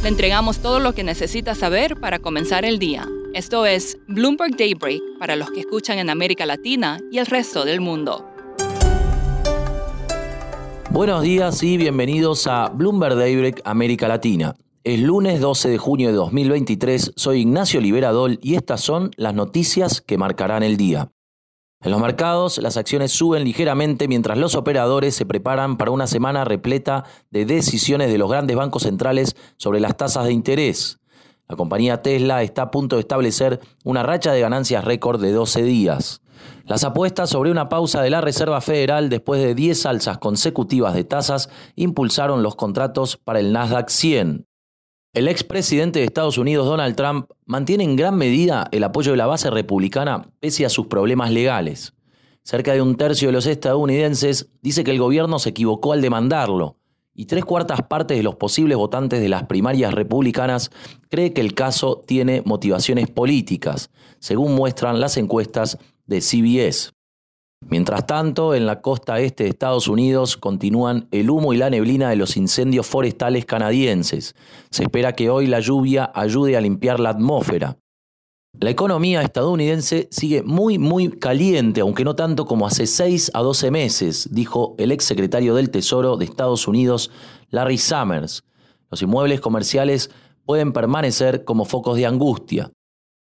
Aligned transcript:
Le 0.00 0.08
entregamos 0.08 0.60
todo 0.60 0.78
lo 0.78 0.94
que 0.94 1.02
necesita 1.02 1.56
saber 1.56 1.96
para 1.96 2.20
comenzar 2.20 2.64
el 2.64 2.78
día. 2.78 3.08
Esto 3.34 3.66
es 3.66 3.98
Bloomberg 4.06 4.56
Daybreak 4.56 5.02
para 5.18 5.34
los 5.34 5.50
que 5.50 5.60
escuchan 5.60 5.98
en 5.98 6.08
América 6.08 6.46
Latina 6.46 7.00
y 7.10 7.18
el 7.18 7.26
resto 7.26 7.64
del 7.64 7.80
mundo. 7.80 8.24
Buenos 10.90 11.22
días 11.22 11.60
y 11.64 11.76
bienvenidos 11.76 12.46
a 12.46 12.68
Bloomberg 12.68 13.16
Daybreak 13.16 13.60
América 13.64 14.06
Latina. 14.06 14.54
Es 14.84 15.00
lunes 15.00 15.40
12 15.40 15.68
de 15.68 15.78
junio 15.78 16.08
de 16.08 16.14
2023, 16.14 17.14
soy 17.16 17.40
Ignacio 17.40 17.80
Liberadol 17.80 18.38
y 18.40 18.54
estas 18.54 18.80
son 18.80 19.10
las 19.16 19.34
noticias 19.34 20.00
que 20.00 20.16
marcarán 20.16 20.62
el 20.62 20.76
día. 20.76 21.10
En 21.80 21.92
los 21.92 22.00
mercados, 22.00 22.58
las 22.58 22.76
acciones 22.76 23.12
suben 23.12 23.44
ligeramente 23.44 24.08
mientras 24.08 24.36
los 24.36 24.56
operadores 24.56 25.14
se 25.14 25.26
preparan 25.26 25.76
para 25.76 25.92
una 25.92 26.08
semana 26.08 26.44
repleta 26.44 27.04
de 27.30 27.44
decisiones 27.44 28.10
de 28.10 28.18
los 28.18 28.28
grandes 28.28 28.56
bancos 28.56 28.82
centrales 28.82 29.36
sobre 29.58 29.78
las 29.78 29.96
tasas 29.96 30.24
de 30.24 30.32
interés. 30.32 30.98
La 31.46 31.54
compañía 31.54 32.02
Tesla 32.02 32.42
está 32.42 32.62
a 32.62 32.70
punto 32.72 32.96
de 32.96 33.00
establecer 33.00 33.60
una 33.84 34.02
racha 34.02 34.32
de 34.32 34.40
ganancias 34.40 34.84
récord 34.84 35.22
de 35.22 35.30
12 35.30 35.62
días. 35.62 36.20
Las 36.64 36.82
apuestas 36.82 37.30
sobre 37.30 37.52
una 37.52 37.68
pausa 37.68 38.02
de 38.02 38.10
la 38.10 38.20
Reserva 38.20 38.60
Federal 38.60 39.08
después 39.08 39.40
de 39.40 39.54
10 39.54 39.86
alzas 39.86 40.18
consecutivas 40.18 40.94
de 40.94 41.04
tasas 41.04 41.48
impulsaron 41.76 42.42
los 42.42 42.56
contratos 42.56 43.16
para 43.16 43.38
el 43.38 43.52
Nasdaq 43.52 43.88
100. 43.88 44.47
El 45.18 45.26
expresidente 45.26 45.98
de 45.98 46.04
Estados 46.04 46.38
Unidos, 46.38 46.68
Donald 46.68 46.94
Trump, 46.94 47.28
mantiene 47.44 47.82
en 47.82 47.96
gran 47.96 48.14
medida 48.14 48.68
el 48.70 48.84
apoyo 48.84 49.10
de 49.10 49.16
la 49.16 49.26
base 49.26 49.50
republicana 49.50 50.30
pese 50.38 50.64
a 50.64 50.68
sus 50.68 50.86
problemas 50.86 51.32
legales. 51.32 51.92
Cerca 52.44 52.72
de 52.72 52.82
un 52.82 52.94
tercio 52.94 53.26
de 53.26 53.32
los 53.32 53.46
estadounidenses 53.46 54.48
dice 54.62 54.84
que 54.84 54.92
el 54.92 55.00
gobierno 55.00 55.40
se 55.40 55.48
equivocó 55.48 55.92
al 55.92 56.02
demandarlo, 56.02 56.76
y 57.14 57.26
tres 57.26 57.44
cuartas 57.44 57.82
partes 57.82 58.16
de 58.16 58.22
los 58.22 58.36
posibles 58.36 58.76
votantes 58.76 59.20
de 59.20 59.28
las 59.28 59.42
primarias 59.42 59.92
republicanas 59.92 60.70
cree 61.08 61.32
que 61.32 61.40
el 61.40 61.52
caso 61.52 62.04
tiene 62.06 62.42
motivaciones 62.44 63.10
políticas, 63.10 63.90
según 64.20 64.54
muestran 64.54 65.00
las 65.00 65.16
encuestas 65.16 65.78
de 66.06 66.20
CBS. 66.20 66.92
Mientras 67.60 68.06
tanto, 68.06 68.54
en 68.54 68.66
la 68.66 68.80
costa 68.80 69.20
este 69.20 69.44
de 69.44 69.50
Estados 69.50 69.88
Unidos 69.88 70.36
continúan 70.36 71.06
el 71.10 71.28
humo 71.28 71.52
y 71.52 71.58
la 71.58 71.68
neblina 71.68 72.08
de 72.08 72.16
los 72.16 72.36
incendios 72.36 72.86
forestales 72.86 73.44
canadienses. 73.44 74.34
Se 74.70 74.84
espera 74.84 75.12
que 75.12 75.28
hoy 75.28 75.46
la 75.46 75.60
lluvia 75.60 76.10
ayude 76.14 76.56
a 76.56 76.60
limpiar 76.60 76.98
la 76.98 77.10
atmósfera. 77.10 77.78
La 78.60 78.70
economía 78.70 79.22
estadounidense 79.22 80.08
sigue 80.10 80.42
muy, 80.42 80.78
muy 80.78 81.10
caliente, 81.10 81.82
aunque 81.82 82.04
no 82.04 82.16
tanto 82.16 82.46
como 82.46 82.66
hace 82.66 82.86
6 82.86 83.32
a 83.34 83.40
12 83.40 83.70
meses, 83.70 84.28
dijo 84.32 84.74
el 84.78 84.90
exsecretario 84.90 85.54
del 85.54 85.70
Tesoro 85.70 86.16
de 86.16 86.24
Estados 86.24 86.66
Unidos, 86.66 87.10
Larry 87.50 87.78
Summers. 87.78 88.44
Los 88.90 89.02
inmuebles 89.02 89.40
comerciales 89.40 90.10
pueden 90.46 90.72
permanecer 90.72 91.44
como 91.44 91.66
focos 91.66 91.96
de 91.96 92.06
angustia. 92.06 92.72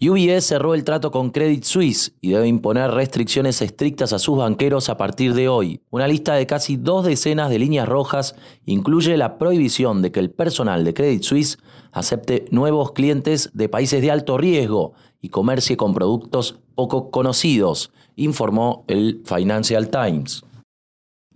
UBS 0.00 0.44
cerró 0.44 0.74
el 0.74 0.82
trato 0.82 1.12
con 1.12 1.30
Credit 1.30 1.62
Suisse 1.62 2.16
y 2.20 2.30
debe 2.30 2.48
imponer 2.48 2.90
restricciones 2.90 3.62
estrictas 3.62 4.12
a 4.12 4.18
sus 4.18 4.36
banqueros 4.36 4.88
a 4.88 4.96
partir 4.96 5.34
de 5.34 5.48
hoy. 5.48 5.80
Una 5.90 6.08
lista 6.08 6.34
de 6.34 6.46
casi 6.48 6.76
dos 6.76 7.06
decenas 7.06 7.48
de 7.48 7.60
líneas 7.60 7.88
rojas 7.88 8.34
incluye 8.66 9.16
la 9.16 9.38
prohibición 9.38 10.02
de 10.02 10.10
que 10.10 10.18
el 10.18 10.32
personal 10.32 10.84
de 10.84 10.94
Credit 10.94 11.22
Suisse 11.22 11.58
acepte 11.92 12.46
nuevos 12.50 12.90
clientes 12.90 13.50
de 13.54 13.68
países 13.68 14.02
de 14.02 14.10
alto 14.10 14.36
riesgo 14.36 14.94
y 15.22 15.28
comercie 15.28 15.76
con 15.76 15.94
productos 15.94 16.58
poco 16.74 17.12
conocidos, 17.12 17.92
informó 18.16 18.84
el 18.88 19.22
Financial 19.24 19.88
Times. 19.90 20.42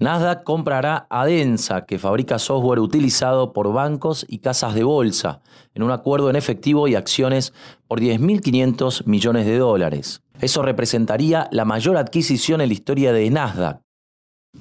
Nasdaq 0.00 0.44
comprará 0.44 1.08
a 1.10 1.26
Densa, 1.26 1.84
que 1.84 1.98
fabrica 1.98 2.38
software 2.38 2.78
utilizado 2.78 3.52
por 3.52 3.72
bancos 3.72 4.24
y 4.28 4.38
casas 4.38 4.74
de 4.74 4.84
bolsa, 4.84 5.40
en 5.74 5.82
un 5.82 5.90
acuerdo 5.90 6.30
en 6.30 6.36
efectivo 6.36 6.86
y 6.86 6.94
acciones 6.94 7.52
por 7.88 8.00
10.500 8.00 9.06
millones 9.06 9.44
de 9.44 9.58
dólares. 9.58 10.22
Eso 10.40 10.62
representaría 10.62 11.48
la 11.50 11.64
mayor 11.64 11.96
adquisición 11.96 12.60
en 12.60 12.68
la 12.68 12.74
historia 12.74 13.12
de 13.12 13.28
Nasdaq. 13.28 13.80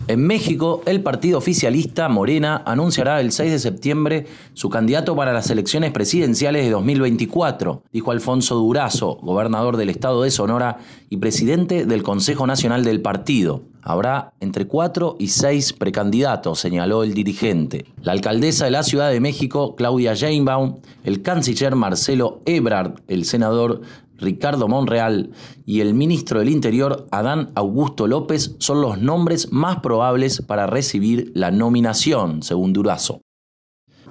En 0.07 0.25
México, 0.25 0.81
el 0.85 1.01
partido 1.01 1.37
oficialista 1.37 2.09
Morena 2.09 2.61
anunciará 2.65 3.21
el 3.21 3.31
6 3.31 3.51
de 3.51 3.59
septiembre 3.59 4.25
su 4.53 4.69
candidato 4.69 5.15
para 5.15 5.33
las 5.33 5.49
elecciones 5.49 5.91
presidenciales 5.91 6.65
de 6.65 6.71
2024, 6.71 7.83
dijo 7.91 8.11
Alfonso 8.11 8.55
Durazo, 8.55 9.15
gobernador 9.21 9.77
del 9.77 9.89
estado 9.89 10.23
de 10.23 10.31
Sonora 10.31 10.79
y 11.09 11.17
presidente 11.17 11.85
del 11.85 12.03
Consejo 12.03 12.47
Nacional 12.47 12.83
del 12.83 13.01
partido. 13.01 13.63
Habrá 13.89 14.33
entre 14.41 14.67
cuatro 14.67 15.15
y 15.17 15.29
seis 15.29 15.71
precandidatos, 15.71 16.59
señaló 16.59 17.03
el 17.03 17.13
dirigente. 17.13 17.85
La 18.01 18.11
alcaldesa 18.11 18.65
de 18.65 18.71
la 18.71 18.83
Ciudad 18.83 19.09
de 19.09 19.21
México, 19.21 19.77
Claudia 19.77 20.13
Sheinbaum, 20.13 20.81
el 21.05 21.21
canciller 21.21 21.73
Marcelo 21.73 22.41
Ebrard, 22.45 22.95
el 23.07 23.23
senador 23.23 23.79
Ricardo 24.17 24.67
Monreal 24.67 25.31
y 25.65 25.79
el 25.79 25.93
ministro 25.93 26.39
del 26.39 26.49
Interior, 26.49 27.07
Adán 27.11 27.51
Augusto 27.55 28.07
López, 28.07 28.57
son 28.59 28.81
los 28.81 28.99
nombres 28.99 29.53
más 29.53 29.79
probables 29.79 30.41
para 30.41 30.67
recibir 30.67 31.31
la 31.33 31.51
nominación, 31.51 32.43
según 32.43 32.73
Durazo. 32.73 33.21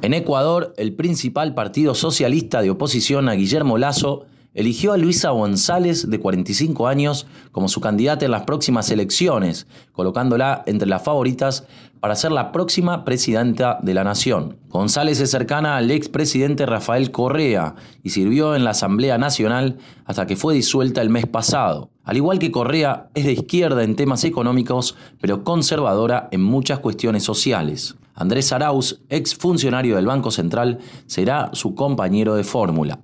En 0.00 0.14
Ecuador, 0.14 0.72
el 0.78 0.94
principal 0.94 1.52
partido 1.52 1.94
socialista 1.94 2.62
de 2.62 2.70
oposición 2.70 3.28
a 3.28 3.34
Guillermo 3.34 3.76
Lazo 3.76 4.24
eligió 4.56 4.92
a 4.92 4.96
Luisa 4.96 5.30
González, 5.30 6.10
de 6.10 6.18
45 6.18 6.88
años, 6.88 7.26
como 7.52 7.68
su 7.68 7.80
candidata 7.80 8.24
en 8.24 8.30
las 8.30 8.42
próximas 8.42 8.90
elecciones, 8.90 9.66
colocándola 9.92 10.64
entre 10.66 10.88
las 10.88 11.02
favoritas 11.02 11.66
para 12.00 12.16
ser 12.16 12.32
la 12.32 12.52
próxima 12.52 13.04
presidenta 13.04 13.78
de 13.82 13.92
la 13.92 14.02
nación. 14.02 14.56
González 14.68 15.20
es 15.20 15.30
cercana 15.30 15.76
al 15.76 15.90
expresidente 15.90 16.64
Rafael 16.64 17.10
Correa 17.10 17.74
y 18.02 18.10
sirvió 18.10 18.56
en 18.56 18.64
la 18.64 18.70
Asamblea 18.70 19.18
Nacional 19.18 19.76
hasta 20.06 20.26
que 20.26 20.36
fue 20.36 20.54
disuelta 20.54 21.02
el 21.02 21.10
mes 21.10 21.26
pasado. 21.26 21.90
Al 22.04 22.16
igual 22.16 22.38
que 22.38 22.50
Correa, 22.50 23.10
es 23.14 23.26
de 23.26 23.32
izquierda 23.32 23.82
en 23.82 23.96
temas 23.96 24.24
económicos, 24.24 24.96
pero 25.20 25.44
conservadora 25.44 26.28
en 26.30 26.42
muchas 26.42 26.78
cuestiones 26.78 27.24
sociales. 27.24 27.96
Andrés 28.14 28.52
Arauz, 28.52 29.00
ex 29.10 29.34
funcionario 29.34 29.96
del 29.96 30.06
Banco 30.06 30.30
Central, 30.30 30.78
será 31.06 31.50
su 31.52 31.74
compañero 31.74 32.34
de 32.36 32.44
fórmula. 32.44 33.00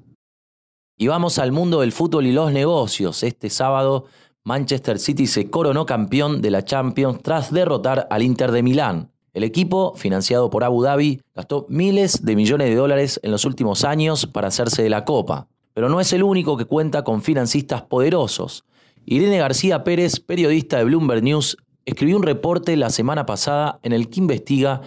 Y 0.97 1.07
vamos 1.07 1.39
al 1.39 1.53
mundo 1.53 1.81
del 1.81 1.93
fútbol 1.93 2.27
y 2.27 2.33
los 2.33 2.53
negocios. 2.53 3.23
Este 3.23 3.51
sábado, 3.51 4.05
Manchester 4.45 4.99
City 4.99 5.27
se 5.27 5.51
coronó 5.51 5.87
campeón 5.87 6.43
de 6.43 6.51
la 6.51 6.65
Champions 6.65 7.23
tras 7.23 7.53
derrotar 7.53 8.07
al 8.11 8.23
Inter 8.23 8.53
de 8.53 8.63
Milán. 8.63 9.11
El 9.35 9.45
equipo, 9.45 9.95
financiado 9.95 10.51
por 10.51 10.63
Abu 10.63 10.83
Dhabi, 10.83 11.23
gastó 11.35 11.67
miles 11.71 12.25
de 12.25 12.37
millones 12.37 12.69
de 12.69 12.75
dólares 12.75 13.19
en 13.23 13.31
los 13.31 13.45
últimos 13.45 13.85
años 13.85 14.27
para 14.27 14.49
hacerse 14.49 14.83
de 14.83 14.91
la 14.91 15.05
Copa. 15.05 15.49
Pero 15.73 15.89
no 15.89 16.01
es 16.01 16.13
el 16.13 16.23
único 16.23 16.57
que 16.57 16.67
cuenta 16.67 17.03
con 17.03 17.23
financistas 17.23 17.83
poderosos. 17.83 18.65
Irene 19.07 19.39
García 19.39 19.85
Pérez, 19.85 20.21
periodista 20.21 20.79
de 20.79 20.85
Bloomberg 20.85 21.23
News, 21.23 21.57
escribió 21.87 22.17
un 22.17 22.23
reporte 22.23 22.77
la 22.77 22.91
semana 22.91 23.25
pasada 23.25 23.81
en 23.83 23.93
el 23.93 24.11
que 24.11 24.21
investiga 24.21 24.83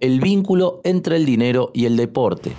el 0.00 0.20
vínculo 0.20 0.80
entre 0.84 1.16
el 1.16 1.26
dinero 1.26 1.70
y 1.74 1.86
el 1.86 1.96
deporte. 1.96 2.52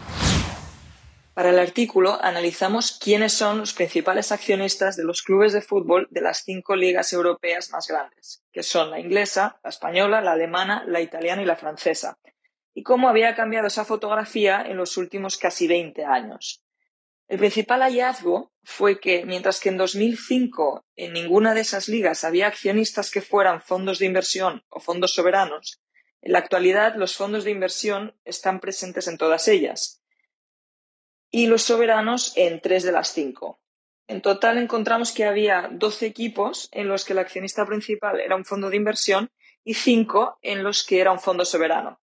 Para 1.40 1.52
el 1.52 1.60
artículo 1.60 2.22
analizamos 2.22 3.00
quiénes 3.02 3.32
son 3.32 3.60
los 3.60 3.72
principales 3.72 4.34
accionistas 4.34 4.98
de 4.98 5.06
los 5.06 5.22
clubes 5.22 5.54
de 5.54 5.62
fútbol 5.62 6.10
de 6.12 6.20
las 6.20 6.44
cinco 6.44 6.76
ligas 6.76 7.14
europeas 7.14 7.70
más 7.70 7.88
grandes, 7.88 8.44
que 8.52 8.62
son 8.62 8.92
la 8.92 9.00
inglesa, 9.00 9.58
la 9.64 9.70
española, 9.70 10.20
la 10.20 10.34
alemana, 10.34 10.84
la 10.86 11.00
italiana 11.00 11.42
y 11.42 11.46
la 11.46 11.56
francesa, 11.56 12.20
y 12.74 12.84
cómo 12.84 13.08
había 13.08 13.36
cambiado 13.36 13.68
esa 13.68 13.86
fotografía 13.86 14.62
en 14.64 14.76
los 14.76 14.98
últimos 14.98 15.38
casi 15.38 15.66
20 15.70 16.04
años. 16.04 16.62
El 17.30 17.40
principal 17.40 17.84
hallazgo 17.84 18.52
fue 18.62 19.00
que, 19.00 19.24
mientras 19.26 19.62
que 19.62 19.70
en 19.70 19.78
2005 19.78 20.88
en 20.98 21.14
ninguna 21.14 21.54
de 21.54 21.62
esas 21.62 21.88
ligas 21.88 22.26
había 22.26 22.48
accionistas 22.48 23.12
que 23.12 23.22
fueran 23.22 23.62
fondos 23.62 24.00
de 24.00 24.08
inversión 24.08 24.66
o 24.68 24.82
fondos 24.82 25.14
soberanos, 25.14 25.80
en 26.22 26.34
la 26.34 26.40
actualidad 26.40 26.96
los 26.98 27.16
fondos 27.16 27.46
de 27.46 27.52
inversión 27.52 28.20
están 28.26 28.60
presentes 28.60 29.08
en 29.08 29.18
todas 29.18 29.48
ellas, 29.48 30.00
y 31.32 31.48
los 31.48 31.64
soberanos 31.64 32.34
en 32.36 32.62
tres 32.62 32.84
de 32.84 32.92
las 32.92 33.14
cinco. 33.14 33.60
En 34.08 34.22
total 34.22 34.58
encontramos 34.58 35.12
que 35.12 35.26
había 35.26 35.70
12 35.72 36.08
equipos 36.08 36.68
en 36.72 36.88
los 36.88 37.06
que 37.06 37.14
el 37.14 37.20
accionista 37.20 37.66
principal 37.66 38.20
era 38.20 38.36
un 38.36 38.46
fondo 38.46 38.70
de 38.70 38.78
inversión 38.78 39.30
y 39.64 39.76
cinco 39.76 40.40
en 40.42 40.64
los 40.64 40.84
que 40.84 41.00
era 41.00 41.12
un 41.12 41.20
fondo 41.20 41.46
soberano. 41.46 42.02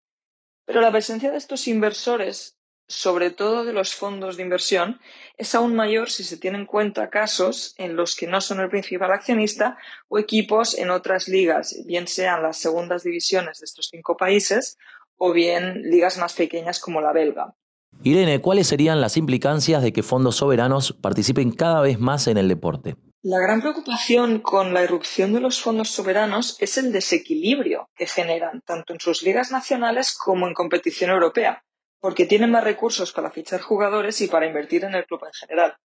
Pero 0.65 0.81
la 0.81 0.91
presencia 0.91 1.31
de 1.31 1.37
estos 1.37 1.67
inversores, 1.67 2.59
sobre 2.87 3.31
todo 3.31 3.65
de 3.65 3.73
los 3.73 3.95
fondos 3.95 4.37
de 4.37 4.43
inversión, 4.43 4.99
es 5.35 5.55
aún 5.55 5.75
mayor 5.75 6.11
si 6.11 6.23
se 6.23 6.37
tienen 6.37 6.61
en 6.61 6.67
cuenta 6.67 7.09
casos 7.09 7.73
en 7.79 7.95
los 7.95 8.15
que 8.15 8.27
no 8.27 8.39
son 8.39 8.59
el 8.59 8.69
principal 8.69 9.11
accionista 9.11 9.79
o 10.07 10.19
equipos 10.19 10.77
en 10.77 10.91
otras 10.91 11.27
ligas, 11.27 11.75
bien 11.85 12.07
sean 12.07 12.43
las 12.43 12.57
segundas 12.57 13.01
divisiones 13.01 13.59
de 13.59 13.65
estos 13.65 13.87
cinco 13.89 14.15
países 14.15 14.77
o 15.17 15.33
bien 15.33 15.81
ligas 15.89 16.19
más 16.19 16.33
pequeñas 16.33 16.79
como 16.79 17.01
la 17.01 17.13
belga. 17.13 17.55
Irene, 18.03 18.41
¿cuáles 18.41 18.67
serían 18.67 19.01
las 19.01 19.17
implicancias 19.17 19.81
de 19.81 19.91
que 19.91 20.03
fondos 20.03 20.35
soberanos 20.35 20.93
participen 20.93 21.51
cada 21.51 21.81
vez 21.81 21.99
más 21.99 22.27
en 22.27 22.37
el 22.37 22.47
deporte? 22.47 22.95
La 23.23 23.39
gran 23.39 23.59
preocupación 23.59 24.39
con 24.39 24.73
la 24.75 24.83
irrupción 24.83 25.33
de 25.33 25.39
los 25.39 25.59
fondos 25.59 25.89
soberanos 25.89 26.57
es 26.59 26.77
el 26.77 26.91
desequilibrio 26.91 27.89
que 27.95 28.05
generan 28.05 28.61
tanto 28.61 28.93
en 28.93 28.99
sus 28.99 29.23
ligas 29.23 29.51
nacionales 29.51 30.15
como 30.15 30.47
en 30.47 30.53
competición 30.53 31.09
europea, 31.09 31.63
porque 31.99 32.27
tienen 32.27 32.51
más 32.51 32.63
recursos 32.63 33.11
para 33.11 33.31
fichar 33.31 33.61
jugadores 33.61 34.21
y 34.21 34.27
para 34.27 34.45
invertir 34.45 34.83
en 34.83 34.93
el 34.93 35.05
club 35.05 35.21
en 35.25 35.33
general. 35.33 35.75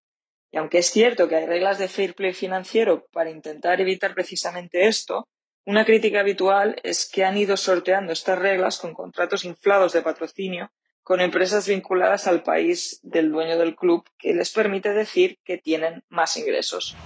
Y 0.52 0.58
aunque 0.58 0.78
es 0.78 0.90
cierto 0.90 1.28
que 1.28 1.36
hay 1.36 1.46
reglas 1.46 1.78
de 1.78 1.88
fair 1.88 2.14
play 2.14 2.34
financiero 2.34 3.06
para 3.10 3.30
intentar 3.30 3.80
evitar 3.80 4.14
precisamente 4.14 4.86
esto, 4.86 5.26
una 5.64 5.86
crítica 5.86 6.20
habitual 6.20 6.76
es 6.82 7.08
que 7.10 7.24
han 7.24 7.38
ido 7.38 7.56
sorteando 7.56 8.12
estas 8.12 8.38
reglas 8.38 8.78
con 8.78 8.92
contratos 8.92 9.46
inflados 9.46 9.94
de 9.94 10.02
patrocinio 10.02 10.70
con 11.02 11.20
empresas 11.20 11.66
vinculadas 11.66 12.26
al 12.26 12.42
país 12.42 13.00
del 13.02 13.30
dueño 13.30 13.58
del 13.58 13.76
club 13.76 14.04
que 14.18 14.34
les 14.34 14.50
permite 14.50 14.92
decir 14.92 15.38
que 15.44 15.58
tienen 15.58 16.04
más 16.08 16.36
ingresos. 16.36 16.96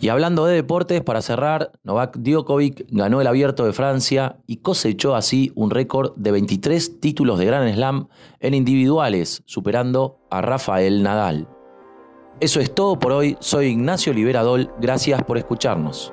Y 0.00 0.08
hablando 0.08 0.46
de 0.46 0.54
deportes, 0.54 1.02
para 1.02 1.20
cerrar, 1.20 1.72
Novak 1.82 2.16
Djokovic 2.16 2.86
ganó 2.90 3.20
el 3.20 3.26
Abierto 3.26 3.66
de 3.66 3.72
Francia 3.72 4.36
y 4.46 4.58
cosechó 4.58 5.16
así 5.16 5.52
un 5.56 5.70
récord 5.70 6.14
de 6.16 6.30
23 6.30 7.00
títulos 7.00 7.38
de 7.38 7.46
Grand 7.46 7.74
Slam 7.74 8.08
en 8.38 8.54
individuales, 8.54 9.42
superando 9.46 10.20
a 10.30 10.40
Rafael 10.40 11.02
Nadal. 11.02 11.48
Eso 12.40 12.60
es 12.60 12.74
todo 12.74 12.98
por 12.98 13.12
hoy, 13.12 13.36
soy 13.40 13.66
Ignacio 13.66 14.14
Liberadol, 14.14 14.72
gracias 14.80 15.22
por 15.24 15.36
escucharnos. 15.36 16.12